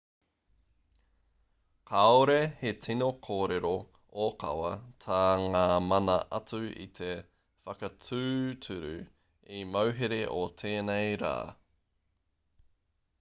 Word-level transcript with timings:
kāore 1.91 2.37
he 2.61 2.71
tino 2.85 3.09
kōrero 3.27 3.73
ōkawa 4.23 4.71
tā 5.05 5.19
ngā 5.57 5.61
mana 5.91 6.15
atu 6.39 6.63
i 6.87 6.89
te 7.01 7.11
whakatūturu 7.69 8.93
i 8.99 9.07
te 9.53 9.63
mauhere 9.77 10.21
o 10.41 10.45
tēnei 10.65 11.15
rā 11.27 11.37